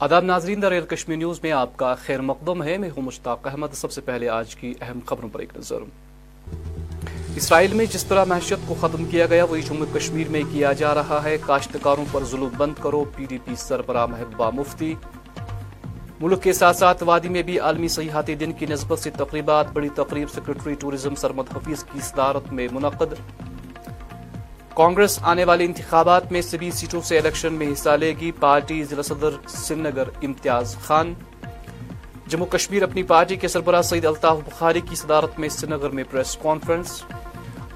[0.00, 3.66] آداب ناظرین rail Kashmir news میں آپ کا خیر مقدم ہے۔ میں ہوں مشتاق احمد۔
[3.72, 5.76] سب سے پہلے آج کی اہم خبروں پر ایک نظر۔
[7.36, 10.94] اسرائیل میں جس طرح معیشت کو ختم کیا گیا، وہی جموں کشمیر میں کیا جا
[10.94, 14.94] رہا ہے۔ کاشتکاروں پر ظلم بند کرو۔ پی ڈی پی سربراہ محبوبہ مفتی
[16.20, 19.88] ملک کے ساتھ ساتھ وادی میں بھی عالمی سیاحتی دن کی نسبت سے تقریبات۔ بڑی
[19.88, 23.14] تقریب، سیکرٹری ٹورزم سرمد حفیظ کی صدارت میں منعقد۔
[24.78, 29.02] کانگریس آنے والے انتخابات میں سبھی سیٹوں سے الیکشن میں حصہ لے گی پارٹی ضلع
[29.02, 31.14] صدر سری نگر امتیاز خان۔
[32.26, 36.04] جموں کشمیر اپنی پارٹی کے سربراہ سعید الطاف بخاری کی صدارت میں سری نگر میں
[36.10, 37.02] پریس کانفرنس۔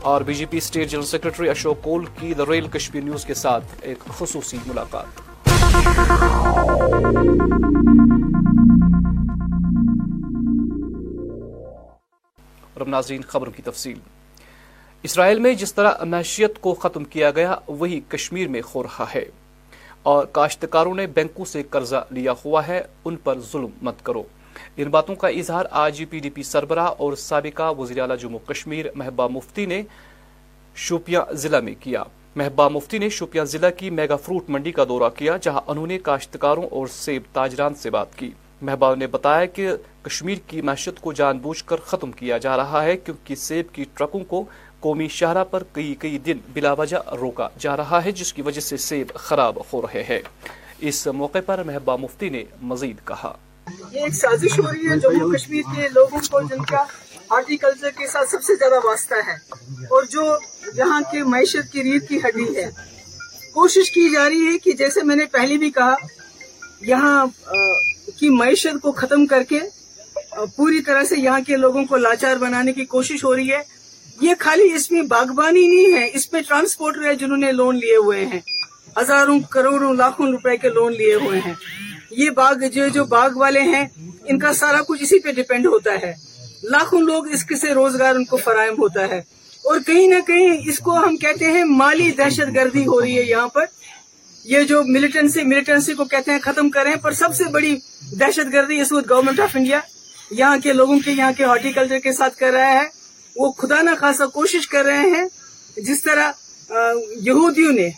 [0.01, 3.35] اور B J P state general secretary Ashok Koul کی دا ریل کشمیر نیوز کے
[3.35, 5.21] ساتھ ایک خصوصی ملاقات۔
[12.87, 14.22] ناظرین خبروں کی تفصیل۔
[15.03, 19.25] اسرائیل میں جس طرح معیشت کو ختم کیا گیا، وہی کشمیر میں ہو رہا ہے۔
[20.03, 24.23] اور کاشتکاروں نے بینکوں سے قرضہ لیا ہوا ہے، ان پر ظلم مت کرو۔
[24.77, 28.87] ان باتوں کا اظہار آج پی ڈی پی سربراہ اور سابقہ وزیر اعلی جموں کشمیر
[28.95, 29.83] محبا مفتی نے
[30.77, 32.03] شوپیاں ضلع میں کیا۔
[32.37, 35.99] محبا مفتی نے شوپیاں ضلع کی میگا فروٹ منڈی کا دورہ کیا، جہاں انہوں نے
[35.99, 38.31] کاشتکاروں اور سیب تاجران سے بات کی۔
[38.63, 39.69] محبا نے بتایا کہ
[40.03, 43.85] کشمیر کی معیشت کو جان بوجھ کر ختم کیا جا رہا ہے، کیونکہ سیب کی
[43.95, 44.45] ٹرکوں کو
[44.83, 48.61] قومی شاہراہ پر کئی کئی دن بلا وجہ روکا جا رہا ہے، جس کی وجہ
[48.61, 50.21] سے سیب خراب ہو رہے ہیں۔
[50.79, 53.33] اس موقع پر محبا مفتی نے مزید کہا۔
[53.93, 56.83] یہ ایک سازش ہو رہی ہے، جموں کشمیر کے لوگوں کو، جن کا
[57.31, 59.35] ہارٹیکلچر کے ساتھ سب سے زیادہ واسطہ ہے۔
[59.85, 60.37] اور جو
[60.77, 62.71] یہاں کے معیشت کی ریت کی ہڈی ہے۔
[63.55, 65.95] کوشش کی جا رہی ہے کہ جیسے میں نے پہلے بھی کہا،
[66.81, 67.27] یہاں
[68.17, 69.61] کی معیشت کو ختم کر کے
[70.57, 73.82] پوری طرح سے یہاں کے لوگوں کو لاچار بنانے کی کوشش ہو رہی ہے۔
[74.23, 77.97] یہ خالی اس میں باغبانی نہیں ہے، اس میں ٹرانسپورٹر ہے جنہوں نے لون لیے
[77.97, 78.41] ہوئے ہیں۔
[79.01, 81.55] ہزاروں، کروڑوں، لاکھوں روپے کے لون لیے ہوئے ہیں۔
[82.11, 83.89] یہ باغ، جو جو باغ والے ہیں،
[84.25, 86.13] ان کا سارا کچھ اسی پہ ڈپینڈ ہوتا ہے۔
[86.63, 89.19] لاکھوں لوگ اس سے روزگار ان کو فراہم ہوتا ہے۔
[89.65, 93.23] اور کہیں نہ کہیں اس کو ہم کہتے ہیں مالی دہشت گردی ہو رہی ہے
[93.23, 93.65] یہاں پر۔
[94.45, 97.77] یہ جو ملیٹنسی ملیٹنسی کو کہتے ہیں، ختم کریں پر سب سے بڑی
[98.21, 99.81] دہشت گردی اس وقت گورنمنٹ آف انڈیا
[100.31, 103.02] یہاں کے لوگوں کے، یہاں کے ہارٹیکلچر کے ساتھ کر رہا ہے۔
[103.37, 105.25] وہ خدا نہ خاصا کوشش کر رہے ہیں
[105.77, 106.33] جس طرح
[107.21, 107.89] یہودیوں نے،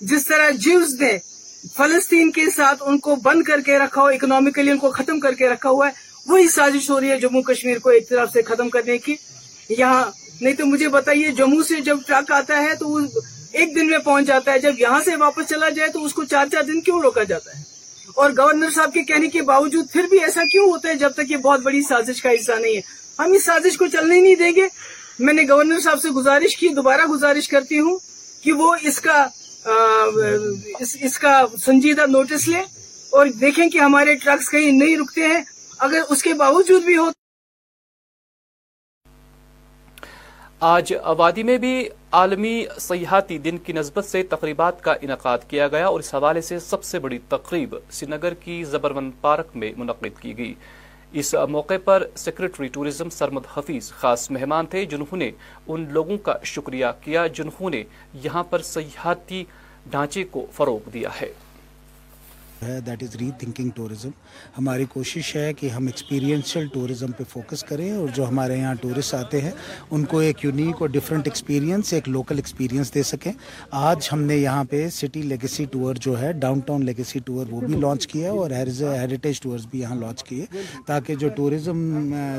[0.00, 1.16] جس طرح جیوز نے
[1.76, 5.32] فلسطین کے ساتھ ان کو بند کر کے رکھا ہو اکنامیکلی ان کو ختم کر
[5.32, 5.92] کے رکھا ہوا ہے،
[6.26, 9.16] وہی سازش ہو رہی ہے جموں کشمیر کو ایک طرف سے ختم کرنے کی۔
[9.68, 10.04] یہاں،
[10.40, 13.00] نہیں تو مجھے بتائیے، جموں سے جب ٹرک آتا ہے تو وہ
[13.52, 16.24] ایک دن میں پہنچ جاتا ہے، جب یہاں سے واپس چلا جائے تو اس کو
[16.24, 17.62] چار چار دن کیوں روکا جاتا ہے؟
[18.14, 21.30] اور گورنر صاحب کے کہنے کے باوجود پھر بھی ایسا کیوں ہوتا ہے جب تک
[21.30, 22.80] یہ بہت بڑی سازش کا حصہ نہیں ہے؟
[23.24, 24.66] ہم اس سازش کو چلنے نہیں دیں گے۔
[25.18, 27.98] میں نے گورنر صاحب سے گزارش کی، دوبارہ گزارش کرتی ہوں
[28.42, 29.26] کہ وہ اس کا
[31.00, 32.60] اس کا سنجیدہ نوٹس لے
[33.10, 35.42] اور دیکھیں کہ ہمارے ٹرکس کہیں نہیں رکتے ہیں۔
[35.78, 37.08] اگر اس کے باوجود بھی ہو۔
[40.60, 45.86] آج آبادی میں بھی عالمی سیاحتی دن کی نسبت سے تقریبات کا انعقاد کیا گیا
[45.86, 50.20] اور اس حوالے سے سب سے بڑی تقریب سری نگر کی زبرون پارک میں منعقد
[50.20, 50.54] کی گئی۔
[51.12, 55.30] اس موقع پر سیکرٹری ٹورزم سرمد حفیظ خاص مہمان تھے جنہوں نے
[55.68, 57.82] ان لوگوں کا شکریہ کیا جنہوں نے
[58.14, 59.44] یہاں پر سیاحتی
[59.90, 61.32] ڈھانچے کو فروغ دیا ہے۔
[62.62, 64.10] ہے that is rethinking tourism
[64.58, 69.14] ہماری کوشش ہے کہ ہم ایکسپیرینشل ٹورزم پہ فوکس کریں اور جو ہمارے یہاں ٹورسٹ
[69.14, 69.50] آتے ہیں،
[69.90, 73.32] ان کو ایک یونیک اور ڈفرینٹ ایکسپیرینس ایک لوکل ایکسپیرینس دے سکیں۔
[73.70, 77.60] آج ہم نے یہاں پہ سٹی لیگیسی ٹور جو ہے ڈاؤن ٹاؤن لیگیسی ٹور وہ
[77.60, 80.44] بھی لانچ کیا ہے اور ہیریٹیج ٹورز بھی یہاں لانچ کیے۔
[80.86, 81.78] تاکہ جو ٹورزم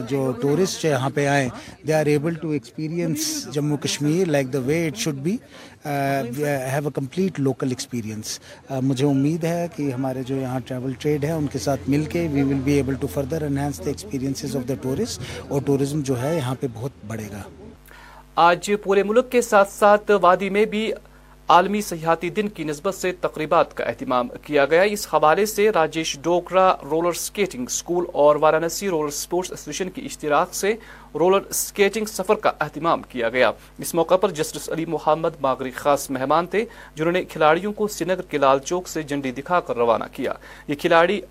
[0.09, 1.49] جو ٹورسٹ یہاں پہ آئیں
[1.87, 5.35] they are able to experience Jammu Kashmir like the way it should be
[5.85, 8.39] have a complete local experience
[8.83, 12.27] مجھے امید ہے کہ ہمارے جو یہاں ٹریول ٹریڈ ہے ان کے ساتھ مل کے
[12.33, 16.21] we will be able to further enhance the experiences of the tourist اور ٹورزم جو
[16.21, 17.41] ہے، یہاں پہ بہت بڑھے گا۔
[18.47, 20.91] آج پورے ملک کے ساتھ ساتھ وادی میں بھی
[21.51, 26.17] عالمی سیاحتی دن کی نسبت سے تقریبات کا اہتمام کیا گیا۔ اس حوالے سے Rajesh
[26.23, 30.73] Dokra roller skating school اور وارانسی رولر سپورٹس ایسوسیشن کی اشتراک سے
[31.13, 36.09] رولر سکیٹنگ سفر کا اہتمام کیا گیا۔ اس موقع پر جسٹس علی محمد ماغری خاص
[36.09, 36.65] مہمان تھے
[36.95, 40.33] جنہوں نے کھلاڑیوں کو سری نگر کے لال چوک سے جنڈی دکھا کر روانہ کیا۔
[40.67, 41.21] یہ کھلاڑی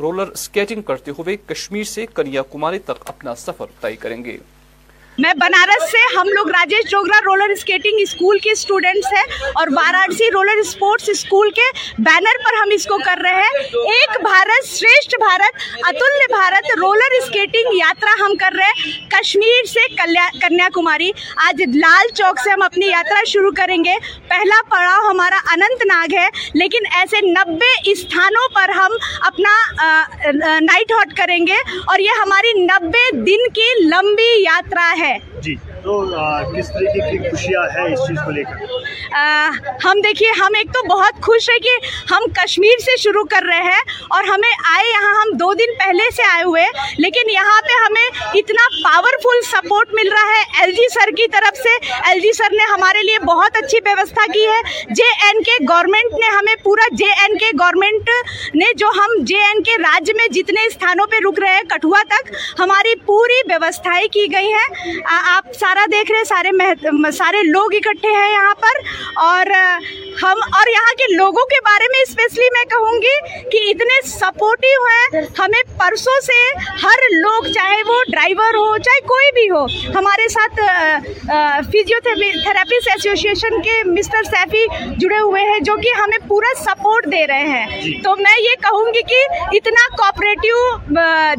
[0.00, 4.36] رولر سکیٹنگ کرتے ہوئے کشمیر سے کنیا کماری تک اپنا سفر طے کریں گے۔
[5.18, 10.30] میں بنارس سے ہم لوگ Rajesh Jogra roller skating school کے اسٹوڈنٹس ہیں اور وارانسی
[10.34, 11.66] رولر اسپورٹس اسکول کے
[11.98, 17.14] بینر پر ہم اس کو کر رہے ہیں۔ ایک بھارت شریشٹھ بھارت اتلیہ بھارت رولر
[17.22, 21.10] اسکیٹنگ یاترا ہم کر رہے ہیں۔ کشمیر سے کنیا کماری
[21.46, 23.94] آج لال چوک سے ہم اپنی یاترا شروع کریں گے۔
[24.28, 29.54] پہلا پڑاؤ ہمارا اننت ناگ ہے، لیکن ایسے نبے استھانوں پر ہم اپنا
[30.60, 35.54] نائٹ ہاٹ کریں گے۔ اور یہ ہماری نبے دن کی لمبی یاترا ہے۔ ہے۔ جی۔
[35.84, 35.94] تو
[36.54, 38.72] کس طریقے کی خوشیاں ہیں اس چیز کو لے کر؟
[39.84, 41.74] ہم دیکھیے، ہم ایک تو بہت خوش ہے کہ
[42.10, 43.82] ہم کشمیر سے شروع کر رہے ہیں
[44.16, 46.64] اور ہمیں آئے، یہاں ہم دو دن پہلے سے آئے ہوئے،
[46.98, 51.58] لیکن یہاں پہ ہمیں اتنا پاورفل سپورٹ مل رہا ہے ایل جی سر کی طرف
[51.58, 51.76] سے۔
[52.08, 54.60] ایل جی سر نے ہمارے لیے بہت اچھی ویوستھا کی ہے۔
[54.90, 58.10] جے این کے گورنمنٹ نے ہمیں پورا جے این کے گورنمنٹ
[58.54, 62.02] نے جو ہم جے این کے راج میں جتنے استھانوں پہ رک رہے ہیں، کٹھوا
[62.08, 67.42] تک ہماری پوری ویوستھائیں کی گئی ہیں آپ سارا نظارہ دیکھ رہے ہیں سارے سارے
[67.42, 68.78] لوگ اکٹھے ہیں یہاں پر
[69.22, 69.46] اور
[70.22, 73.14] ہم اور یہاں کے لوگوں کے بارے میں اسپیشلی میں کہوں گی
[73.52, 76.36] کہ اتنے سپورٹیو ہیں۔ ہمیں پرسوں سے
[76.82, 80.60] ہر لوگ چاہے وہ ڈرائیور ہو چاہے کوئی بھی ہو ہمارے ساتھ
[81.70, 84.64] فزیو تھراپسٹ ایسوسیشن کے مسٹر سیفی
[85.00, 88.62] جڑے ہوئے ہیں جو کہ ہمیں پورا سپورٹ دے رہے ہیں۔ جی۔ تو میں یہ
[88.62, 89.22] کہوں گی کہ
[89.56, 90.62] اتنا کوپریٹیو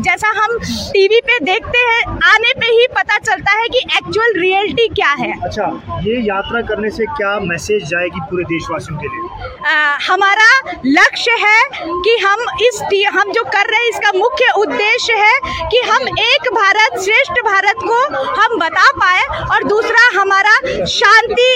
[0.03, 0.57] جیسا ہم
[0.93, 4.87] ٹی وی پہ دیکھتے ہیں آنے پہ ہی پتہ چلتا ہے کہ ایکچوئل ایکچوئل ریئلٹی
[4.95, 5.69] کیا ہے اچھا
[6.03, 9.49] یہ یاترا کرنے سے کیا میسج جائے گی پورے دیش واسیوں کے لیے؟
[10.07, 10.47] ہمارا
[10.85, 12.81] لکشیہ ہے کہ ہم اس
[13.13, 15.33] ہم جو کر رہے ہیں اس کا مکھیہ ادیش ہے
[15.71, 17.99] کہ ہم ایک بھارت شریشٹھ بھارت کو
[18.37, 20.55] ہم بتا پائے اور دوسرا ہمارا
[20.87, 21.51] شانتی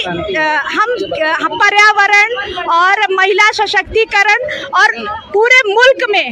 [0.76, 2.36] ہم پریاورن
[2.70, 4.94] اور مہیلا سشکتیکرن اور
[5.32, 6.28] پورے ملک میں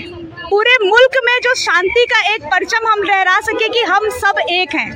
[0.50, 4.74] پورے ملک میں جو شانتی کا ایک پرچم ہم لہرا سکے کہ ہم سب ایک
[4.74, 4.90] ہیں۔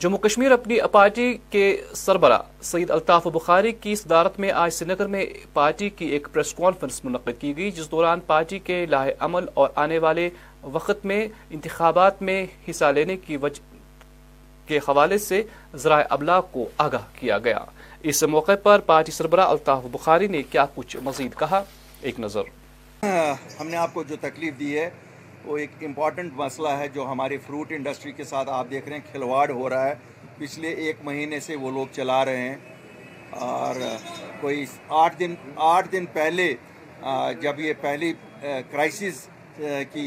[0.00, 5.06] جموں کشمیر اپنی پارٹی کے سربراہ سعید الطاف بخاری کی صدارت میں آج سری نگر
[5.06, 9.44] میں پارٹی کی ایک پریس کانفرنس منعقد کی گئی، جس دوران پارٹی کے لاہ عمل
[9.54, 10.28] اور آنے والے
[10.62, 13.60] وقت میں انتخابات میں حصہ لینے کی وجہ
[14.66, 15.42] کے حوالے سے
[15.74, 17.64] ذرائع ابلاغ کو آگاہ کیا گیا۔
[18.02, 21.62] اس موقع پر پارٹی سربراہ الطاف بخاری نے کیا کچھ مزید کہا؟
[22.00, 22.42] ایک نظر۔
[23.02, 24.90] ہاں، ہم نے آپ کو جو تکلیف دی ہے
[25.44, 29.10] وہ ایک امپورٹنٹ مسئلہ ہے جو ہماری فروٹ انڈسٹری کے ساتھ آپ دیکھ رہے ہیں،
[29.12, 29.94] کھلواڑ ہو رہا ہے۔
[30.38, 32.56] پچھلے ایک مہینے سے وہ لوگ چلا رہے ہیں۔
[33.44, 33.74] اور
[34.40, 34.64] کوئی
[35.02, 35.34] آٹھ دن
[35.72, 36.54] آٹھ دن پہلے
[37.40, 38.12] جب یہ پہلی
[38.70, 39.26] کرائسس
[39.92, 40.06] کی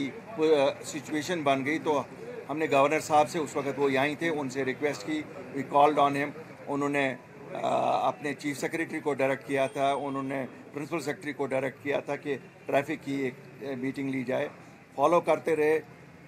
[0.85, 2.01] سچویشن بن گئی تو
[2.49, 5.21] ہم نے گورنر صاحب سے اس وقت وہ یہاں تھے، ان سے ریکویسٹ کی۔
[5.53, 6.29] وی کالڈ آن ہیم
[6.67, 7.05] انہوں نے
[7.53, 12.15] اپنے چیف سیکرٹری کو ڈائریکٹ کیا تھا۔ انہوں نے پرنسپل سیکرٹری کو ڈائریکٹ کیا تھا
[12.15, 12.35] کہ
[12.65, 13.33] ٹریفک کی ایک
[13.79, 14.47] میٹنگ لی جائے۔
[14.97, 15.79] فالو کرتے رہے۔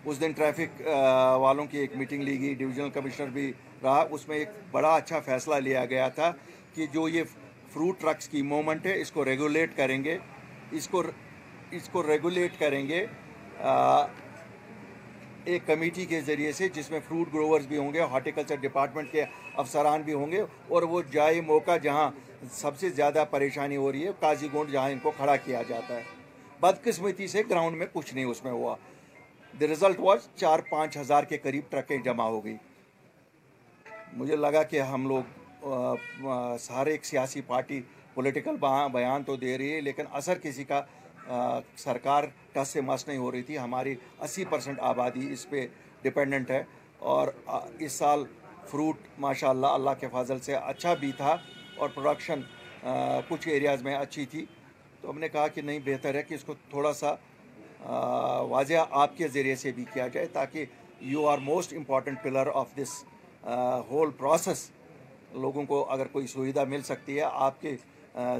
[0.06, 0.82] اس دن ٹریفک
[1.42, 3.52] والوں کی ایک میٹنگ لی گئی ڈیویژنل کمشنر بھی
[3.84, 6.32] رہا۔ اس میں ایک بڑا اچھا فیصلہ لیا گیا تھا
[6.76, 7.24] کہ جو یہ
[7.74, 10.18] فروٹ ٹرکس کی مومنٹ ہے، اس کو ریگولیٹ کریں گے۔
[10.72, 11.04] اس کو
[11.72, 13.06] اس کو ریگولیٹ کریں گے
[15.46, 19.24] ایک کمیٹی کے ذریعے سے، جس میں فروٹ گروورز بھی ہوں گے، ہارٹیکلچر ڈپارٹمنٹ کے
[19.56, 22.10] افسران بھی ہوں گے۔ اور وہ جائے موقع جہاں
[22.52, 25.96] سب سے زیادہ پریشانی ہو رہی ہے، قاضی گونڈ، جہاں ان کو کھڑا کیا جاتا
[25.96, 26.19] ہے۔
[26.62, 28.76] بدقسمتی سے گراؤنڈ میں کچھ نہیں اس میں ہوا۔
[29.60, 32.56] دی ریزلٹ واز چار پانچ ہزار کے قریب ٹرکیں جمع ہو گئی
[34.18, 35.66] مجھے لگا کہ ہم لوگ
[36.62, 37.82] سارے ایک سیاسی پارٹی
[38.14, 38.56] پولیٹیکل
[38.94, 40.82] بیان تو دے رہی ہے، لیکن اثر کسی کا
[41.78, 42.24] سرکار
[42.54, 45.66] ٹس سے مس نہیں ہو رہی تھی۔ ہماری اسی پرسنٹ آبادی اس پہ
[46.02, 46.64] ڈپینڈنٹ ہے۔
[47.10, 47.28] اور
[47.80, 48.24] اس سال
[48.70, 51.36] فروٹ ماشاء اللہ اللہ کے فضل سے اچھا بھی تھا
[51.76, 52.42] اور پروڈکشن
[53.28, 54.46] کچھ ایریاز میں اچھی تھی۔
[55.02, 57.14] تو ہم نے کہا کہ نہیں، بہتر ہے کہ اس کو تھوڑا سا
[58.50, 60.66] واضح آپ کے ذریعے سے بھی کیا جائے تاکہ
[61.02, 63.04] you are most important pillar of this
[63.90, 64.70] whole process
[65.34, 67.76] لوگوں کو اگر کوئی سویدھا مل سکتی ہے، آپ کے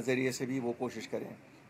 [0.06, 1.28] ذریعے سے بھی وہ کوشش کریں۔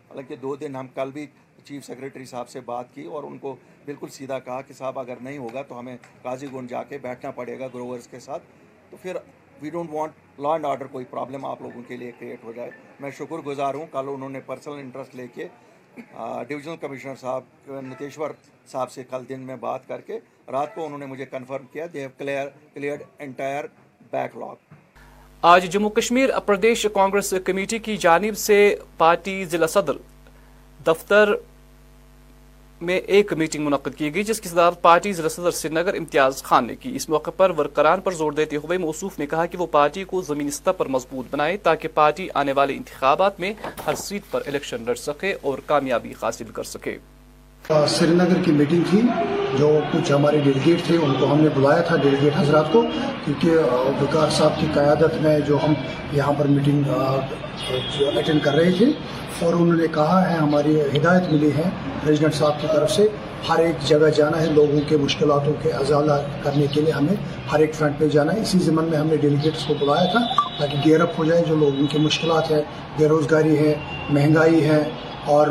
[0.09, 1.27] حالانکہ دو دن ہم کل بھی
[1.65, 3.55] چیف سیکرٹری صاحب سے بات کی اور ان کو
[3.85, 7.31] بالکل سیدھا کہا کہ صاحب اگر نہیں ہوگا تو ہمیں قاضی گن جا کے بیٹھنا
[7.31, 8.43] پڑے گا گروورز کے ساتھ۔
[8.91, 9.17] تو پھر
[9.63, 12.71] we don't want law and order کوئی پرابلم آپ لوگوں کے لیے کریٹ ہو جائے۔
[13.01, 15.47] میں شکر گزار ہوں، کل انہوں نے پرسنل انٹرسٹ لے کے
[16.49, 18.31] ڈویژنل کمشنر صاحب، نتیشور
[18.71, 20.19] صاحب سے کل دن میں بات کر کے،
[20.53, 23.65] رات کو انہوں نے مجھے کنفرم کیا they have clear cleared entire
[24.37, 24.75] backlog
[25.43, 29.97] آج جموں کشمیر پردیش کانگریس کمیٹی کی جانب سے پارٹی ضلع صدر
[30.81, 31.33] دفتر
[32.81, 36.43] میں ایک میٹنگ منعقد کی گئی جس کی صدارت پارٹی ضلع صدر سری نگر امتیاز
[36.43, 39.59] خان نے کی۔ اس موقع پر ورکران پر زور دیتے ہوئے موصوف نے کہا کہ
[39.59, 43.53] وہ پارٹی کو زمین سطح پر مضبوط بنائے تاکہ پارٹی آنے والے انتخابات میں
[43.87, 46.97] ہر سیٹ پر الیکشن لڑ سکے اور کامیابی حاصل کر سکے۔
[47.71, 49.01] سری نگر کی میٹنگ تھی،
[49.59, 52.83] جو کچھ ہمارے ڈیلیگیٹ تھے، ان کو ہم نے بلایا تھا ڈیلیگیٹ حضرات کو،
[53.25, 53.51] کیونکہ
[54.01, 55.73] وکار صاحب کی قیادت میں جو ہم
[56.13, 56.89] یہاں پر میٹنگ
[58.17, 58.87] اٹینڈ کر رہے تھے،
[59.41, 61.69] اور انہوں نے کہا ہے، ہماری ہدایت ملی ہے
[62.03, 63.07] پریزیڈنٹ صاحب کی طرف سے،
[63.49, 67.15] ہر ایک جگہ جانا ہے، لوگوں کے مشکلاتوں کے ازالہ کرنے کے لیے ہمیں
[67.53, 70.21] ہر ایک فرنٹ پہ جانا ہے۔ اسی ضمن میں ہم نے ڈیلیگیٹس کو بلایا تھا،
[70.59, 72.63] تاکہ گیئر اپ ہو جائے جو لوگوں کے مشکلات ہے
[72.99, 73.73] بے روزگاری ہے،
[74.11, 74.83] مہنگائی ہے،
[75.29, 75.47] اور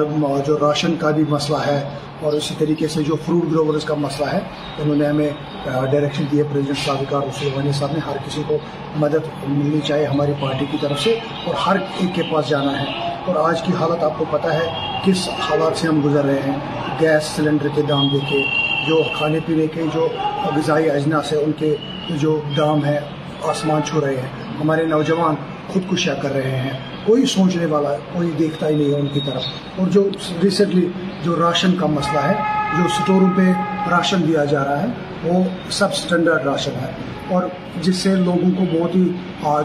[0.46, 1.80] جو راشن کا بھی مسئلہ ہے
[2.22, 4.40] اور اسی طریقے سے جو فروٹ گروورز کا مسئلہ ہے،
[4.78, 5.30] انہوں نے ہمیں
[5.66, 8.58] ڈائریکشن دی ہے پریزیڈنٹ صاحب رسول غنی صاحب نے، ہر کسی کو
[8.96, 13.10] مدد ملنی چاہیے ہماری پارٹی کی طرف سے اور ہر ایک کے پاس جانا ہے۔
[13.26, 16.56] اور آج کی حالت آپ کو پتہ ہے کس حالات سے ہم گزر رہے ہیں۔
[17.02, 18.44] گیس سلنڈر کے دام دیکھے
[18.88, 20.08] جو کھانے پینے کے جو
[20.56, 21.76] غذائی اجناس ہے ان کے
[22.10, 23.00] جو دام ہے
[23.44, 25.36] آسمان چھو رہے ہیں۔ ہمارے نوجوان
[25.68, 26.70] خودکشیاں کر رہے ہیں۔
[27.06, 29.42] کوئی سوچنے والا، کوئی دیکھتا ہی نہیں ہے ان کی طرف۔
[29.76, 30.10] اور جو
[30.44, 30.90] ریسنٹلی
[31.24, 32.34] جو راشن کا مسئلہ ہے،
[32.78, 33.52] جو سٹوروں پہ
[33.92, 34.88] راشن دیا جا رہا ہے،
[35.24, 36.92] وہ سب سٹینڈرڈ راشن ہے۔
[37.30, 37.44] اور
[37.82, 39.04] جس سے لوگوں کو بہت ہی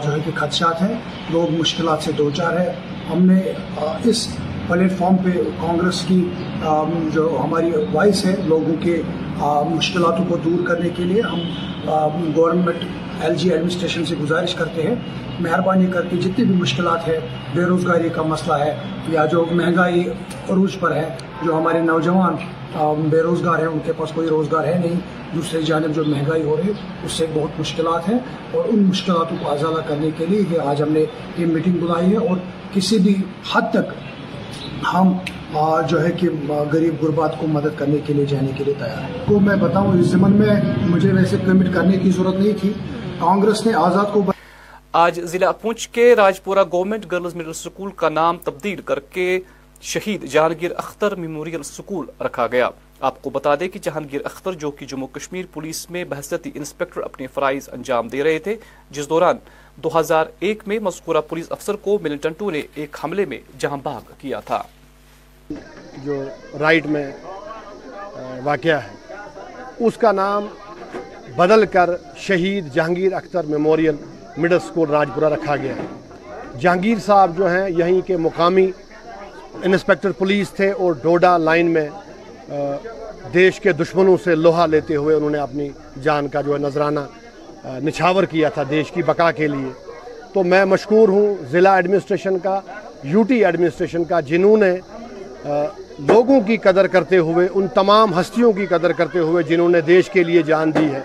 [0.03, 0.93] جو ہے کہ خدشات ہیں،
[1.29, 2.73] لوگ مشکلات سے دو چار ہے
[3.11, 3.39] ہم نے
[4.03, 4.27] اس
[4.67, 5.31] پلیٹ فارم پہ
[5.61, 6.23] کانگریس کی
[7.13, 9.01] جو ہماری وائس ہے، لوگوں کے
[9.69, 12.83] مشکلاتوں کو دور کرنے کے لیے ہم گورنمنٹ
[13.21, 14.95] ایل جی ایڈمنسٹریشن سے گزارش کرتے ہیں،
[15.39, 17.19] مہربانی کر کے جتنی بھی مشکلات ہے
[17.55, 18.75] بے روزگاری کا مسئلہ ہے
[19.09, 20.03] یا جو مہنگائی
[20.49, 21.07] عروج پر ہے،
[21.45, 22.35] جو ہمارے نوجوان
[23.09, 24.99] بے روزگار ہیں، ان کے پاس کوئی روزگار ہے نہیں۔
[25.35, 28.17] دوسری جانب جو مہنگائی ہو رہی ہے اس سے بہت مشکلات ہیں
[28.51, 31.03] اور ان مشکلاتوں کو ازالہ کرنے کے لیے یہ آج ہم نے
[31.37, 32.37] یہ میٹنگ بلائی ہے اور
[32.73, 33.15] کسی بھی
[33.53, 33.93] حد تک
[34.93, 35.13] ہم
[35.89, 36.27] جو ہے کہ
[36.71, 39.93] غریب غربات کو مدد کرنے کے لیے جانے کے لیے تیار ہیں۔ کو میں بتاؤں،
[39.99, 40.55] اس زمن میں
[40.87, 42.73] مجھے ویسے کمٹ کرنے کی ضرورت نہیں تھی۔
[43.19, 44.21] کانگریس نے آزاد کو
[44.91, 49.39] آج ضلع پونچھ کے Rajpura government girls middle school کا نام تبدیل کر کے
[49.81, 52.69] شہید جہانگیر اختر میموریل سکول رکھا گیا۔
[52.99, 57.01] آپ کو بتا دیں کہ جہانگیر اختر جو کہ جموں کشمیر پولیس میں بحثتی انسپیکٹر
[57.01, 58.55] اپنے فرائض انجام دے رہے تھے
[58.91, 59.37] جس دوران
[59.83, 64.01] دو ہزار ایک میں مذکورہ پولیس افسر کو ملنٹنٹو نے ایک حملے میں جہاں باغ
[64.17, 64.61] کیا تھا۔
[66.03, 66.23] جو
[66.59, 67.11] رائٹ میں
[68.43, 69.13] واقعہ ہے
[69.79, 70.47] اس کا نام
[71.37, 73.95] بدل کر Shaheed Jahangir Akhtar memorial
[74.37, 75.85] middle school Rajpura رکھا گیا ہے۔
[76.59, 78.69] جہانگیر صاحب جو ہیں، یہیں کے مقامی
[79.63, 81.87] انسپیکٹر پولیس تھے اور ڈوڈا لائن میں
[83.33, 85.69] دیش کے دشمنوں سے لوہا لیتے ہوئے انہوں نے اپنی
[86.03, 86.99] جان کا جو ہے نذرانہ
[87.83, 89.69] نچھاور کیا تھا دیش کی بقا کے لیے۔
[90.33, 92.59] تو میں مشکور ہوں ضلع ایڈمنسٹریشن کا،
[93.03, 94.75] یو ٹی ایڈمنسٹریشن کا، جنہوں نے
[96.07, 100.09] لوگوں کی قدر کرتے ہوئے، ان تمام ہستیوں کی قدر کرتے ہوئے جنہوں نے دیش
[100.09, 101.01] کے لیے جان دی ہے۔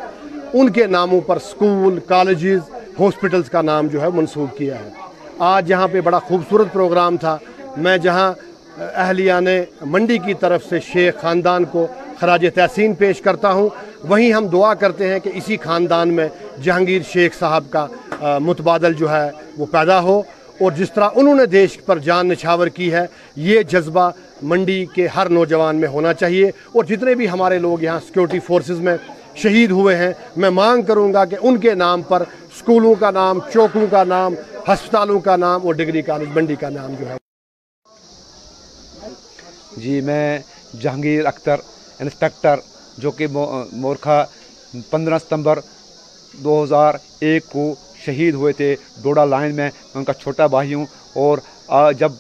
[0.53, 4.91] ان کے ناموں پر سکول، کالجز، ہاسپٹلز کا نام جو ہے منسوخ کیا ہے۔
[5.39, 7.39] آج یہاں پہ بڑا خوبصورت پروگرام تھا۔
[7.77, 8.33] میں جہاں
[8.79, 11.87] اہلیہ نے منڈی کی طرف سے شیخ خاندان کو
[12.21, 13.69] خراج تحسین پیش کرتا ہوں،
[14.05, 16.29] وہیں ہم دعا کرتے ہیں کہ اسی خاندان میں
[16.63, 17.87] جہانگیر شیخ صاحب کا
[18.39, 20.23] متبادل جو ہے وہ پیدا ہو۔
[20.61, 24.11] اور جس طرح انہوں نے دیش پر جان نچھاور کی ہے، یہ جذبہ
[24.43, 28.81] منڈی کے ہر نوجوان میں ہونا چاہیے۔ اور جتنے بھی ہمارے لوگ یہاں سیکورٹی فورسز
[28.81, 28.97] میں
[29.37, 32.23] شہید ہوئے ہیں۔ میں مانگ کروں گا کہ ان کے نام پر
[32.59, 34.35] سکولوں کا نام، چوکوں کا نام،
[34.69, 37.17] ہسپتالوں کا نام اور ڈگری کالج منڈی کا نام جو ہے۔
[39.77, 40.39] جی میں
[40.83, 41.61] جہانگیر اختر،
[42.01, 42.61] انسپیکٹر،
[42.99, 43.27] جو کہ
[43.73, 44.25] مورکھا
[44.91, 45.59] پندرہ ستمبر
[46.45, 50.85] دو ہزار ایک کو شہید ہوئے تھے ڈوڈا لائن میں۔ ان کا چھوٹا بھائی ہوں
[51.15, 51.39] اور
[51.99, 52.13] جب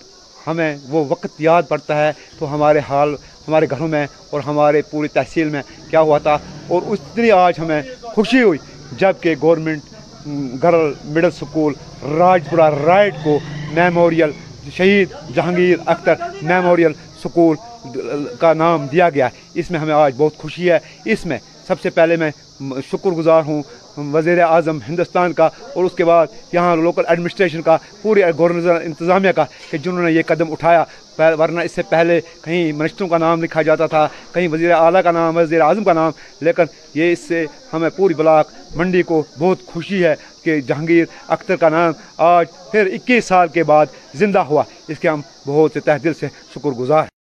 [0.46, 3.14] ہمیں وہ وقت یاد پڑتا ہے تو ہمارے حال،
[3.48, 6.36] ہمارے گھروں میں اور ہمارے پوری تحصیل میں کیا ہوا تھا۔
[6.70, 8.58] اور اس اتنی آج ہمیں خوشی ہوئی
[8.98, 9.82] جبکہ government
[10.62, 11.74] girl middle school
[12.18, 13.38] Rajpura right کو
[13.74, 14.30] memorial
[14.76, 16.92] Shaheed Jahangir Akhtar memorial
[17.24, 17.56] school
[18.40, 21.90] کا نام دیا گیا اس میں ہمیں آج بہت خوشی ہے۔ اس میں سب سے
[21.90, 22.30] پہلے میں
[22.90, 23.62] شکر گزار ہوں
[24.12, 29.32] وزیر اعظم ہندوستان کا اور اس کے بعد یہاں لوکل ایڈمنسٹریشن کا پوری گورنر انتظامیہ
[29.36, 30.84] کا کہ جنہوں نے یہ قدم اٹھایا
[31.18, 35.10] ورنہ اس سے پہلے کہیں منسٹروں کا نام لکھا جاتا تھا، کہیں وزیر اعلیٰ کا
[35.12, 36.64] نام وزیر اعظم کا نام، لیکن
[36.94, 40.14] یہ اس سے ہمیں پوری بلاک منڈی کو بہت خوشی ہے
[40.44, 45.08] کہ جہانگیر اختر کا نام آج پھر اکیس سال کے بعد زندہ ہوا۔ اس کے
[45.08, 47.19] ہم بہت سے تہ دل سے شکر گزار ہیں۔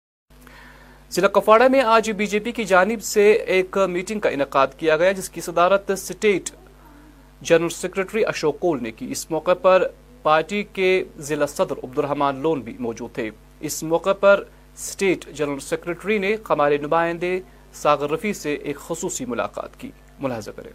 [1.12, 4.98] ضلع کپواڑہ میں آج بی جے پی کی جانب سے ایک میٹنگ کا انعقاد کیا
[4.98, 6.50] گیا، جس کی صدارت state
[7.42, 9.88] general secretary Ashok Koul نے کی۔ اس موقع پر
[10.24, 14.44] پارٹی کے ضلع صدر عبد الرحمان لون بھی موجود تھے۔ اس موقع پر
[14.78, 17.40] سٹیٹ جنرل سیکرٹری نے ہمارے نمائندے
[17.74, 20.72] ساغر رفیع سے ایک خصوصی ملاقات کی۔ ملاحظہ کریں۔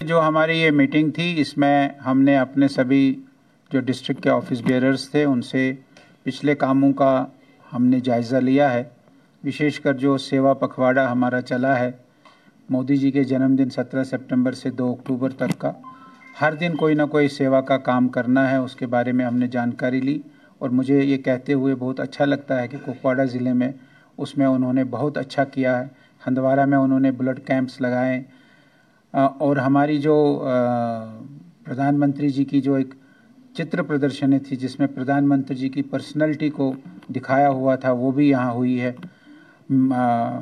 [0.00, 3.20] جو ہماری یہ میٹنگ تھی، اس میں ہم نے اپنے سبھی
[3.72, 5.72] جو ڈسٹرکٹ کے آفس بیئررز تھے، ان سے
[6.22, 7.26] پچھلے کاموں کا
[7.72, 8.84] ہم نے جائزہ لیا ہے۔
[9.44, 11.90] وشیش کر جو سیوا پکھواڑا ہمارا چلا ہے۔
[12.70, 15.72] مودی جی کے جنم دن سترہ سپٹمبر سے دو اکتوبر تک کا۔
[16.40, 19.36] ہر دن کوئی نہ کوئی سیوا کا کام کرنا ہے، اس کے بارے میں ہم
[19.36, 20.20] نے جانکاری لی۔
[20.58, 23.72] اور مجھے یہ کہتے ہوئے بہت اچھا لگتا ہے کہ کپواڑہ ضلع میں
[24.18, 25.86] اس میں انہوں نے بہت اچھا کیا ہے۔
[26.26, 28.22] ہندوارہ میں انہوں نے بلڈ کیمپس لگائے۔
[29.12, 30.44] اور ہماری جو
[31.64, 32.94] پردھان منتری جی کی جو ایک
[33.54, 36.74] چتر پردرشنی تھی جس میں پردھان منتری جی کی پرسنلٹی کو
[37.16, 38.92] دکھایا ہوا تھا، وہ بھی یہاں ہوئی ہے۔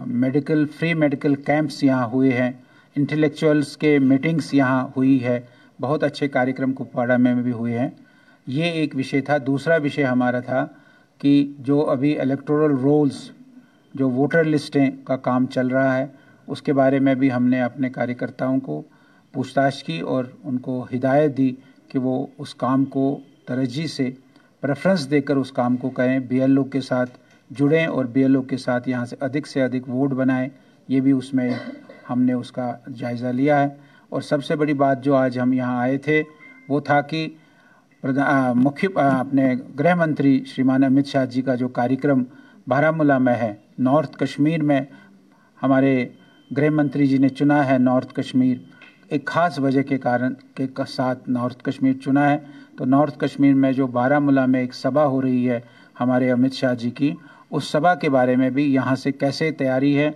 [0.06, 2.50] میڈیکل فری میڈیکل کیمپس یہاں ہوئے ہیں۔
[2.96, 5.40] انٹلیکچوئلس کے میٹنگس یہاں ہوئی ہے۔
[5.80, 7.88] بہت اچھے کاریہ کپواڑہ میں بھی ہوئے ہیں۔
[8.46, 10.66] یہ ایک وشے تھا۔ دوسرا وشے ہمارا تھا
[11.18, 13.30] کہ جو ابھی الیکٹورل رولز
[13.94, 16.06] جو ووٹر لسٹیں کا کام چل رہا ہے،
[16.46, 18.82] اس کے بارے میں بھی ہم نے اپنے کاریکرتاؤں کو
[19.32, 21.54] پوچھ تاچھ کی اور ان کو ہدایت دی۔
[21.88, 24.10] کہ وہ اس کام کو ترجیح سے
[24.60, 27.18] پریفرنس دے کر اس کام کو کریں بی ایل او کے ساتھ
[27.50, 30.48] جڑیں اور بی ایل او کے ساتھ یہاں سے ادھک سے ادھک ووٹ بنائیں،
[30.88, 31.50] یہ بھی اس میں
[32.10, 33.68] ہم نے اس کا جائزہ لیا ہے۔
[34.08, 36.22] اور سب سے بڑی بات جو آج ہم یہاں آئے تھے،
[36.68, 37.26] وہ تھا کہ
[38.54, 42.22] مکھی اپنے گرہ منتری شریمان امت شاہ جی کا جو کاریہ کرم
[42.96, 44.80] ملا میں ہے، نارتھ کشمیر میں
[45.62, 46.08] ہمارے
[46.56, 48.56] گرہ منتری جی نے چنا ہے نارتھ کشمیر۔
[49.08, 52.38] ایک خاص وجہ کے کارن کے ساتھ نارتھ کشمیر چنا ہے۔
[52.76, 55.60] تو نارتھ کشمیر میں جو بارہ ملا میں ایک سبھا ہو رہی ہے
[56.00, 57.12] ہمارے امت شاہ جی کی،
[57.50, 60.10] اس سبھا کے بارے میں بھی یہاں سے کیسے تیاری ہے،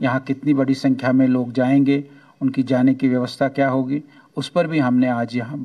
[0.00, 2.00] یہاں کتنی بڑی سنکھیا میں لوگ جائیں گے،
[2.40, 4.00] ان کی جانے کی ویوستھا کیا ہوگی،
[4.36, 5.56] اس پر بھی ہم نے آج یہاں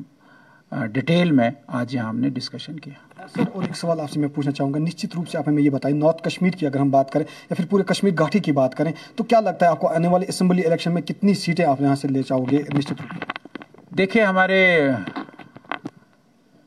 [0.86, 4.28] ڈیٹیل میں آج یہاں ہم نے ڈسکشن کیا۔ سر، اور ایک سوال آپ سے میں
[4.34, 6.90] پوچھنا چاہوں گا، نشچت روپ سے آپ ہمیں یہ بتائیں، نارتھ کشمیر کی اگر ہم
[6.90, 9.80] بات کریں یا پھر پورے کشمیر گھاٹی کی بات کریں، تو کیا لگتا ہے آپ
[9.80, 13.02] کو آنے والے اسمبلی الیکشن میں کتنی سیٹیں آپ یہاں سے لے جاؤ گے نشچت
[13.02, 14.58] روپ دیکھیں، ہمارے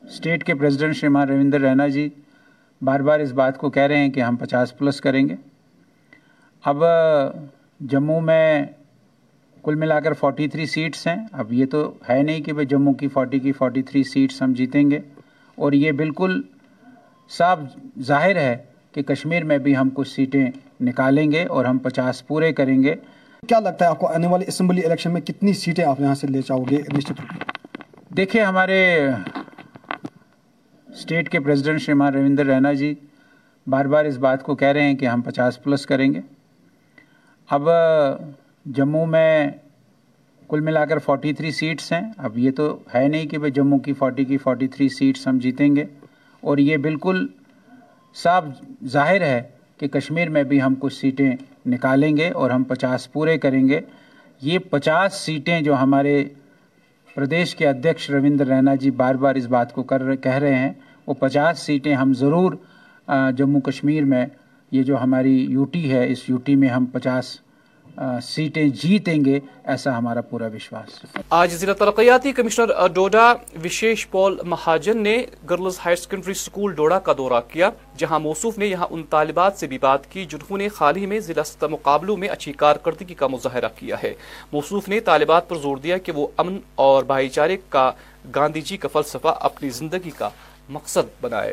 [0.02, 2.08] اسٹیٹ کے پریزیڈنٹ شریمان رویندر رینا جی
[2.82, 5.34] بار بار اس بات کو کہہ رہے ہیں کہ ہم پچاس پلس کریں گے۔
[6.64, 6.82] اب،
[7.80, 8.64] جموں میں
[9.64, 12.92] کل ملا کر فورٹی تھری سیٹس ہیں۔ اب یہ تو ہے نہیں کہ بھائی جموں
[12.92, 15.00] کی فورٹی کی فورٹی تھری سیٹس ہم جیتیں گے۔
[15.58, 16.40] اور یہ بالکل
[17.30, 17.58] صاف
[18.02, 18.56] ظاہر ہے
[18.92, 20.46] کہ کشمیر میں بھی ہم کچھ سیٹیں
[20.80, 22.94] نکالیں گے اور ہم پچاس پورے کریں گے۔
[23.42, 26.26] کیا لگتا ہے آپ کو آنے والے اسمبلی الیکشن میں کتنی سیٹیں آپ یہاں سے
[26.26, 26.80] لے جاؤ گے
[28.16, 28.80] دیکھیں ہمارے
[30.88, 32.94] اسٹیٹ کے پریزیڈنٹ شریمان رویندر رینا جی
[33.66, 36.20] بار بار اس بات کو کہہ رہے ہیں کہ ہم پچاس پلس کریں گے۔
[37.50, 37.68] اب
[38.66, 39.48] جموں میں
[40.48, 43.78] کل ملا کر فورٹی تھری سیٹس ہیں۔ اب یہ تو ہے نہیں کہ بھائی جموں
[43.78, 45.84] کی فورٹی کی فورٹی تھری سیٹس ہم جیتیں گے۔
[46.42, 47.26] اور یہ بالکل
[48.16, 48.44] صاف
[48.86, 49.42] ظاہر ہے
[49.78, 51.32] کہ کشمیر میں بھی ہم کچھ سیٹیں
[51.66, 53.80] نکالیں گے اور ہم پچاس پورے کریں گے۔
[54.42, 56.24] یہ پچاس سیٹیں جو ہمارے
[57.14, 60.72] پردیش کے ادھیکش رویندر رینا جی بار بار اس بات کو کر کہہ رہے ہیں،
[61.06, 62.52] وہ پچاس سیٹیں ہم ضرور
[63.36, 64.26] جموں کشمیر میں
[64.72, 67.36] یہ جو ہماری یوٹی ہے، اس یوٹی میں ہم پچاس
[68.22, 73.32] سیٹیں جیتیں گے، ایسا ہمارا پورا وشواس آج ضلع ترقیاتی کمشنر ڈوڈا
[73.64, 75.16] وشیش پال مہاجن نے
[75.50, 79.66] girls higher secondary school Doda کا دورہ کیا، جہاں موصوف نے یہاں ان طالبات سے
[79.66, 83.68] بھی بات کی جنہوں نے حال ہی میں ضلع مقابلوں میں اچھی کارکردگی کا مظاہرہ
[83.76, 84.14] کیا ہے۔
[84.52, 87.90] موصوف نے طالبات پر زور دیا کہ وہ امن اور بھائی چارے کا،
[88.34, 90.28] گاندھی جی کا فلسفہ اپنی زندگی کا
[90.68, 91.52] مقصد بنائے۔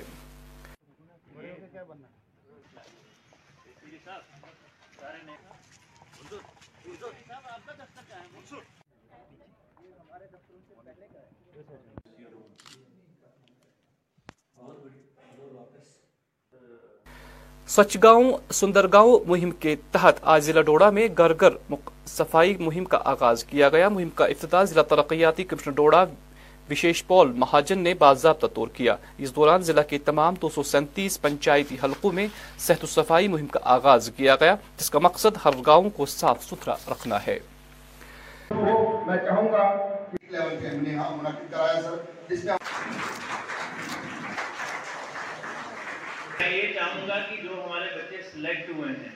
[17.68, 21.54] سچ گاؤں، سندر سوچھ گاؤں سندرگاؤں مہم کے تحت آج ضلع ڈوڑا میں گھر گھر
[22.06, 26.06] صفائی مہم کا آغاز کیا گیا۔ مہم کا افتتاح ضلع ترقیاتی کمشنر ڈوڑا
[26.70, 31.22] وشیش پال مہاجن نے باضابطہ طور کیا۔ اس دوران ضلع کے تمام دو سو سینتیس
[31.22, 32.28] پنچایتی حلقوں میں
[32.60, 36.44] صحت و صفائی مہم کا آغاز کیا گیا جس کا مقصد ہر گاؤں کو صاف
[36.44, 37.38] ستھرا رکھنا ہے۔
[38.52, 39.64] میں چاہوں گا
[46.40, 49.16] یہ چاہوں گا کہ جو ہمارے بچے سلیکٹ ہوئے ہیں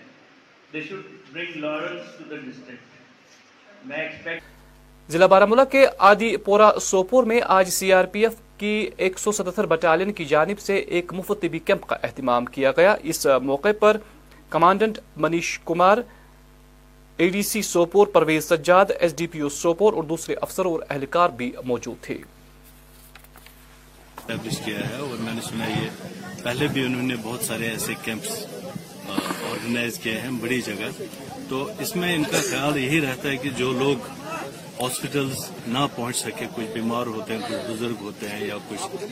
[0.74, 4.44] they should bring laurels to the district میں ایکسپیکٹ
[5.12, 9.32] ضلع بارہ کے آدی پورا سوپور میں آج سی آر پی ایف کی ایک سو
[9.32, 13.68] ستہتر بٹالین کی جانب سے ایک مفت طبی کیمپ کا اہتمام کیا گیا۔ اس موقع
[13.80, 13.98] پر
[14.50, 15.98] commandant Manish Kumar,
[17.18, 20.80] A D C Sopore, Parvez Sajad, S D P O Sopore اور دوسرے افسر اور
[20.90, 22.18] اہلکار بھی موجود تھے۔
[24.28, 28.46] کیا ہے اور میں نے سنا یہ پہلے بھی انہوں نے بہت سارے ایسے کیمپس
[29.10, 31.04] آرگنائز کیے ہیں، بڑی جگہ۔
[31.50, 34.08] تو اس میں ان کا خیال یہی رہتا ہے کہ جو لوگ
[34.82, 39.04] ہاسپٹلز نہ پہنچ سکے، کچھ بیمار ہوتے ہیں، کچھ بزرگ ہوتے ہیں یا کچھ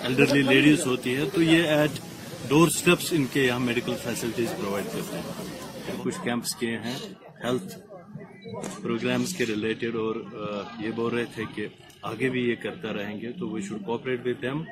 [0.00, 1.98] ایلڈرلی لیڈیز ہوتی ہے تو یہ ایٹ
[2.48, 6.94] ڈور سٹپس ان کے یہاں میڈیکل فیسلٹیز پرووائڈ کرتے ہیں۔ کچھ کیمپس کیے ہیں
[7.44, 7.78] ہیلتھ
[8.82, 10.16] پروگرامز کے ریلیٹڈ اور
[10.80, 11.66] یہ بول رہے تھے کہ
[12.10, 14.62] آگے بھی یہ کرتا رہیں گے، تو we should cooperate with him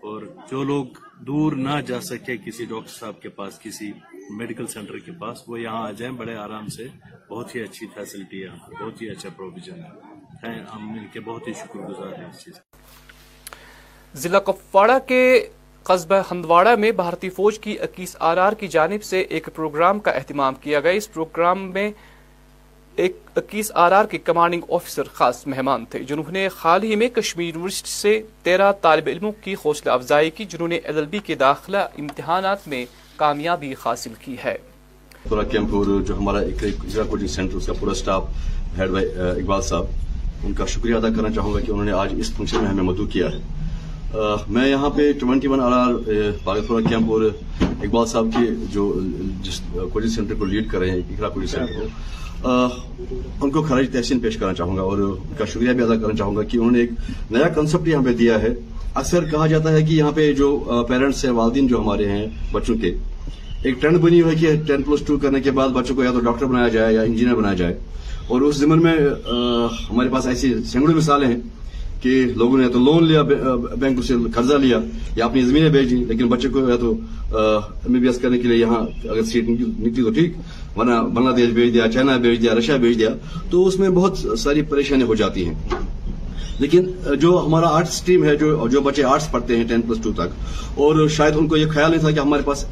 [0.00, 0.86] اور جو لوگ
[1.26, 3.92] دور نہ جا سکے، کسی ڈاکٹر صاحب کے پاس، کسی
[4.38, 6.88] میڈیکل سینٹر کے پاس، وہ یہاں آ جائیں بڑے آرام سے۔
[7.30, 8.48] بہت ہی اچھی فیسلٹی ہے.
[8.80, 10.58] بہت ہی اچھا پروویژن ہے.
[10.74, 12.54] ہم مل کے بہت ہی شکر گزار ہیں اس چیز
[14.14, 15.22] ضلع کپواڑہ کے
[15.86, 20.10] قصبہ ہندواڑہ میں بھارتی فوج کی اکیس آر آر کی جانب سے ایک پروگرام کا
[20.10, 21.90] اہتمام کیا گیا۔ اس پروگرام میں
[22.96, 27.08] ایک اکیس آر آر کے کمانڈنگ آفیسر خاص مہمان تھے، جنہوں نے حال ہی میں
[27.08, 31.18] کشمیر یونیورسٹی سے تیرہ طالب علموں کی حوصلہ افزائی کی، جنہوں نے ایل ایل بی
[31.18, 32.84] کے داخلہ امتحانات میں
[33.16, 34.56] کامیابی حاصل کی ہے۔
[35.28, 36.64] پورا کیمپور جو ہمارا ایک
[37.08, 38.24] کوچنگ سینٹر اس کا پورا سٹاف،
[38.78, 39.84] ہیڈ بھائی اقبال صاحب،
[40.44, 42.82] ان کا شکریہ ادا کرنا چاہوں گا کہ انہوں نے آج اس فنکشن میں ہمیں
[42.82, 43.40] مدعو کیا ہے۔
[44.48, 45.92] میں یہاں پہ twenty one R R
[46.44, 47.22] Baghtora camp اور
[47.60, 48.92] اقبال صاحب کے جو
[49.44, 51.72] جس کوچنگ سینٹر کو لیڈ کر رہے ہیں اقرا کوچنگ سینٹر
[52.42, 55.94] کو ان کو خراج تحسین پیش کرنا چاہوں گا اور ان کا شکریہ بھی ادا
[55.94, 56.90] کرنا چاہوں گا کہ انہوں نے ایک
[57.30, 58.54] نیا کنسپٹ یہاں پہ دیا ہے۔
[58.94, 62.74] اکثر کہا جاتا ہے کہ یہاں پہ جو پیرنٹس ہیں، والدین جو ہمارے ہیں، بچوں
[62.82, 62.94] کے
[63.64, 66.20] ایک ٹرینڈ بنی ہوئی کہ ٹین پلس ٹو کرنے کے بعد بچوں کو یا تو
[66.20, 67.74] ڈاکٹر بنایا جائے یا انجینئر بنایا جائے۔
[68.28, 68.96] اور اس زمن میں
[69.90, 71.40] ہمارے پاس ایسی سینکڑوں مثالیں ہیں
[72.02, 74.78] کہ لوگوں نے یا تو لون لیا بینک سے قرضہ لیا
[75.16, 76.92] یا اپنی زمینیں بیچی لیکن بچے کو یا تو
[77.32, 80.32] ایم بی بی ایس کرنے کے لیے یہاں اگر سیٹ نکلی تو ٹھیک،
[80.76, 83.10] ورنہ بنگلہ دیش بھیج دیا، چائنا بھیج دیا، رشیا بھیج دیا،
[83.50, 85.54] تو اس میں بہت ساری پریشانیاں ہو جاتی ہیں۔
[86.58, 86.90] لیکن
[87.20, 90.78] جو ہمارا آرٹس ٹیم ہے، جو جو بچے آرٹس پڑھتے ہیں ٹین پلس ٹو تک،
[90.80, 92.64] اور شاید ان کو یہ خیال نہیں تھا کہ ہمارے پاس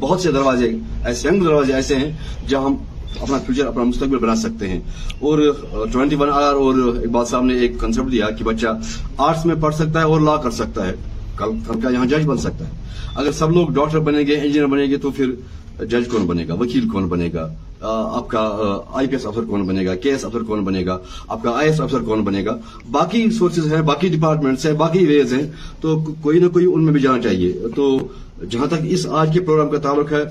[0.00, 0.70] بہت سے دروازے،
[1.04, 2.12] ایسے ینگ دروازے ایسے ہیں
[2.48, 2.76] جہاں ہم
[3.20, 4.80] اپنا فیوچر اپنا مستقبل بنا سکتے ہیں۔
[5.18, 5.38] اور
[5.92, 8.78] ٹوینٹی ون آر، اور اقبال صاحب نے ایک کنسپٹ دیا کہ بچہ
[9.18, 10.92] آرٹس میں پڑھ سکتا ہے اور لا کر سکتا ہے۔
[11.36, 12.84] کل کا یہاں جج بن سکتا ہے۔
[13.14, 15.34] اگر سب لوگ ڈاکٹر بنیں گے انجینئر بنیں گے تو پھر
[15.84, 17.48] جج کون بنے گا؟ وکیل کون بنے گا؟
[17.80, 18.58] آپ کا
[18.92, 21.50] آئی پی ایس افسر کون بنے گا؟ کے ایس افسر کون بنے گا؟ آپ کا
[21.50, 22.56] آئی ایس افسر کون بنے گا؟
[22.90, 26.92] باقی سورسز ہیں، باقی ڈپارٹمنٹس ہیں، باقی ویز ہیں، تو کوئی نہ کوئی ان میں
[26.92, 27.98] بھی جانا چاہیے۔ تو
[28.50, 30.24] جہاں تک اس آج کے پروگرام کا تعلق ہے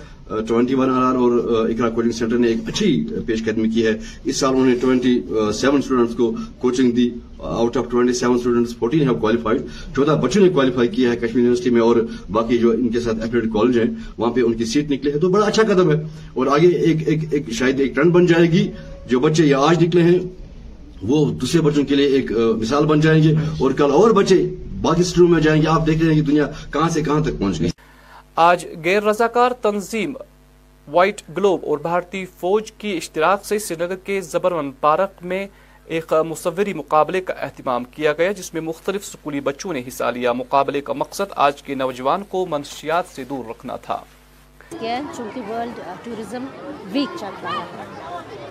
[0.47, 1.31] ٹوئنٹی ون آر آر اور
[1.69, 3.91] اقرا کوچنگ سینٹر نے ایک اچھی پیش قدمی کی ہے۔
[4.23, 5.21] اس سال انہوں نے ٹوئنٹی
[5.53, 9.61] سیون اسٹوڈنٹس کو coaching the. Out of twenty seven students fourteen have qualified
[9.95, 11.95] چودہ بچوں نے کوالیفائی کیا ہے کشمیر یونیورسٹی میں اور
[12.29, 15.19] باقی جو ان کے ساتھ ایفیڈ کالج ہیں وہاں پہ ان کی سیٹ نکلے ہیں
[15.19, 15.95] تو بڑا اچھا قدم ہے۔
[16.33, 18.67] اور آگے ایک ایک, ایک شاید ایک ٹرنڈ بن جائے گی۔
[19.09, 20.19] جو بچے یہ آج نکلے ہیں
[21.03, 25.01] وہ دوسرے بچوں کے لیے ایک مثال بن جائیں گے۔ اور کل اور بچے باقی
[25.01, 27.59] اسٹوڈیو میں جائیں گے۔ آپ دیکھ رہے ہیں کہ دنیا کہاں سے کہاں تک پہنچ
[27.59, 27.69] گئی۔
[28.37, 30.13] آج غیر رضاکار تنظیم
[30.91, 35.47] وائٹ گلوب اور بھارتی فوج کی اشتراک سے سری نگر کے زبرون پارک میں
[35.85, 40.33] ایک مصوری مقابلے کا اہتمام کیا گیا، جس میں مختلف سکولی بچوں نے حصہ لیا۔
[40.33, 44.03] مقابلے کا مقصد آج کے نوجوان کو منشیات سے دور رکھنا تھا۔
[44.69, 46.45] کہ چونکہ ورلڈ ٹوریزم
[46.91, 47.83] ویک چل رہا ہے۔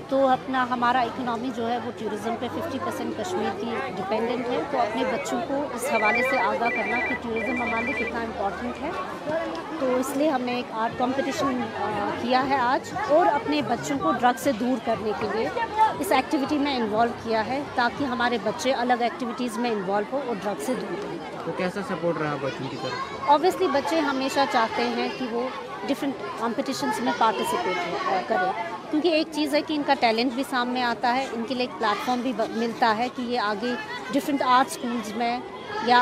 [0.08, 4.60] تو اپنا ہمارا اکنامی جو ہے وہ ٹوریزم پہ ففٹی پرسینٹ کشمیر کی ڈپینڈنٹ ہے۔
[4.70, 8.82] تو اپنے بچوں کو اس حوالے سے آگاہ کرنا کہ ٹوریزم ہمارے لیے کتنا امپورٹنٹ
[8.82, 8.90] ہے۔
[9.80, 11.60] تو اس لیے ہم نے ایک آرٹ کمپٹیشن
[12.22, 15.48] کیا ہے آج۔ اور اپنے بچوں کو ڈرگ سے دور کرنے کے لیے
[15.98, 20.36] اس ایکٹیویٹی میں انوالو کیا ہے تاکہ ہمارے بچے الگ ایکٹیویٹیز میں انوالو ہو اور
[20.42, 24.82] ڈرگ سے دور رہیں تو کیسا سپورٹ رہا بچوں کی طرف؟ آبویسلی بچے ہمیشہ چاہتے
[24.96, 25.48] ہیں کہ وہ
[25.86, 28.52] ڈفرینٹ کمپٹیشنس میں پارٹیسپیٹ کریں
[28.90, 31.66] کیونکہ ایک چیز ہے کہ ان کا ٹیلنٹ بھی سامنے آتا ہے ان کے لیے
[31.66, 33.74] ایک پلیٹ فارم بھی ملتا ہے کہ یہ آگے
[34.12, 35.38] ڈفرینٹ آرٹ اسکولز میں
[35.86, 36.00] یا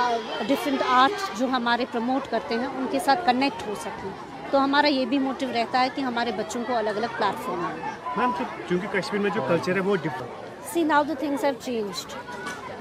[0.48, 4.10] ڈفرینٹ آرٹ جو ہمارے پروموٹ کرتے ہیں ان کے ساتھ کنیکٹ ہو سکیں۔
[4.50, 7.60] تو ہمارا یہ بھی موٹیو رہتا ہے کہ ہمارے بچوں کو الگ الگ پلیٹ فارم
[7.60, 8.30] ملے۔ میم
[8.68, 12.12] چونکہ کشمیر میں جو کلچر ہے وہ different see now the things have changed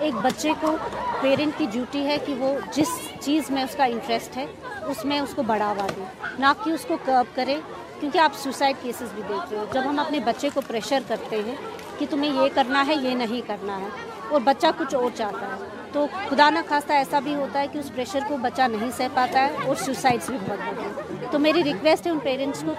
[0.02, 0.76] ایک بچے کو
[1.22, 4.46] پیرنٹ کی ڈیوٹی ہے کہ وہ جس چیز میں اس کا انٹرسٹ ہے،
[4.88, 6.04] اس میں اس کو بڑھاوا دے۔
[6.40, 7.60] نہ کہ اس کو کرب کرے،
[8.00, 11.56] کیونکہ آپ سوسائڈ کیسز بھی دیکھ ہو۔ جب ہم اپنے بچے کو پریشر کرتے ہیں
[11.98, 13.88] کہ تمہیں یہ کرنا ہے، یہ نہیں کرنا ہے،
[14.30, 17.78] اور بچہ کچھ اور چاہتا ہے، تو خدا نہ خواستہ ایسا بھی ہوتا ہے کہ
[17.78, 21.40] اس پریشر کو بچہ نہیں سہ پاتا ہے اور سوسائڈس بھی بہت ہوتے ہیں۔ تو
[21.40, 22.74] میری ریکویسٹ ہے ان پیرنٹس کو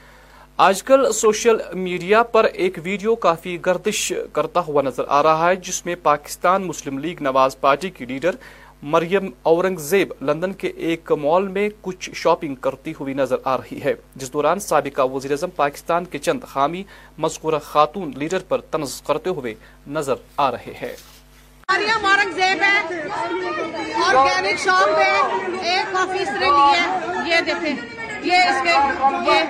[0.58, 5.56] آج کل سوشل میڈیا پر ایک ویڈیو کافی گردش کرتا ہوا نظر آ رہا ہے،
[5.56, 8.36] جس میں پاکستان مسلم لیگ نواز پارٹی کی لیڈر
[8.82, 13.80] مریم اورنگ زیب لندن کے ایک مال میں کچھ شاپنگ کرتی ہوئی نظر آ رہی
[13.84, 16.82] ہے۔ جس دوران سابقہ وزیراعظم پاکستان کے چند حامی
[17.18, 19.54] مذکورہ خاتون لیڈر پر طنز کرتے ہوئے
[19.88, 20.94] نظر آ رہے ہیں۔
[21.72, 23.02] ہمارے مورنگ زیب ہے
[23.94, 26.96] آرگینک شاپ پہ ایک آفیس نے لی ہے۔
[27.30, 27.76] یہ دیکھیں،
[28.22, 29.42] یہ اس کے، یہ۔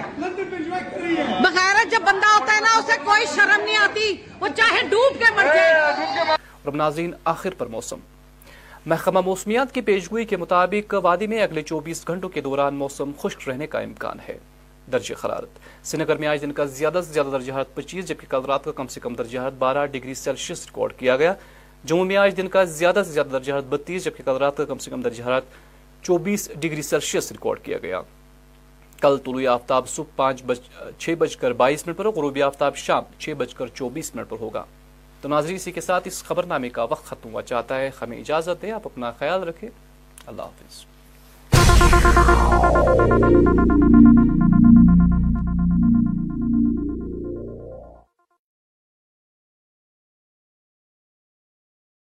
[1.41, 5.25] بغیرہ جب بندہ ہوتا ہے نا، اسے کوئی شرم نہیں آتی۔ وہ چاہے ڈوب کے
[5.37, 7.97] مر جائے۔ رب ناظرین، آخر پر موسم۔
[8.87, 13.49] محکمہ موسمیات کی پیشگوئی کے مطابق وادی میں اگلے چوبیس گھنٹوں کے دوران موسم خشک
[13.49, 14.39] رہنے کا امکان ہے۔
[14.93, 15.49] درجہ حرارت۔
[15.87, 18.73] سنگر میں آج دن کا زیادہ سے زیادہ درجہ حرارت پچیس، جبکہ کل رات کا
[18.73, 21.35] کم سے کم درجہ حرارت بارہ ڈگری سیلسیس ریکارڈ کیا گیا۔
[21.85, 24.65] جموں میں آج دن کا زیادہ سے زیادہ درجہ حرارت بتیس، جبکہ کل رات کا
[24.65, 25.45] کم سے کم درجہ حرارت
[26.03, 28.01] چوبیس ڈگری سیلسیس ریکارڈ کیا گیا۔
[29.01, 30.59] کل طلوع آفتاب صبح پانچ بج
[30.99, 34.29] چھ بج کر بائیس منٹ پر اور غروبی آفتاب شام چھ بج کر چوبیس منٹ
[34.29, 34.65] پر ہوگا۔
[35.21, 38.19] تو ناظرین، اسی کے ساتھ اس خبر نامے کا وقت ختم ہوا چاہتا ہے۔ ہمیں
[38.19, 39.69] اجازت دیں، آپ اپنا خیال رکھیں۔
[40.27, 40.85] اللہ حافظ۔